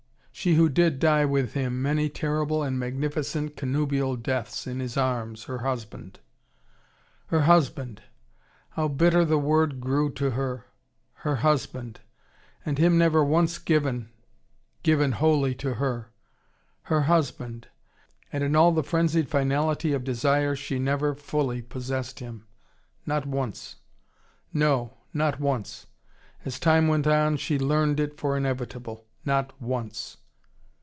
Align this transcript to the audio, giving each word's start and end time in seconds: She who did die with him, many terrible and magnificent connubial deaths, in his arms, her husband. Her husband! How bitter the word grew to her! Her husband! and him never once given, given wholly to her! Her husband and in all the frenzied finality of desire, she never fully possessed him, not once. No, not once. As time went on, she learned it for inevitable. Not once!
She 0.33 0.55
who 0.55 0.69
did 0.69 0.97
die 0.97 1.23
with 1.25 1.53
him, 1.53 1.83
many 1.83 2.09
terrible 2.09 2.63
and 2.63 2.79
magnificent 2.79 3.55
connubial 3.55 4.15
deaths, 4.15 4.65
in 4.65 4.79
his 4.79 4.97
arms, 4.97 5.43
her 5.43 5.59
husband. 5.59 6.19
Her 7.27 7.41
husband! 7.41 8.01
How 8.71 8.87
bitter 8.87 9.23
the 9.23 9.37
word 9.37 9.79
grew 9.79 10.09
to 10.13 10.31
her! 10.31 10.65
Her 11.13 11.35
husband! 11.35 11.99
and 12.65 12.79
him 12.79 12.97
never 12.97 13.23
once 13.23 13.59
given, 13.59 14.09
given 14.81 15.11
wholly 15.11 15.53
to 15.55 15.75
her! 15.75 16.09
Her 16.83 17.01
husband 17.01 17.67
and 18.33 18.43
in 18.43 18.55
all 18.55 18.71
the 18.71 18.81
frenzied 18.81 19.29
finality 19.29 19.93
of 19.93 20.03
desire, 20.03 20.55
she 20.55 20.79
never 20.79 21.13
fully 21.13 21.61
possessed 21.61 22.19
him, 22.19 22.47
not 23.05 23.27
once. 23.27 23.75
No, 24.51 24.97
not 25.13 25.39
once. 25.39 25.85
As 26.45 26.57
time 26.59 26.87
went 26.87 27.05
on, 27.05 27.37
she 27.37 27.59
learned 27.59 27.99
it 27.99 28.17
for 28.17 28.35
inevitable. 28.35 29.05
Not 29.23 29.61
once! 29.61 30.17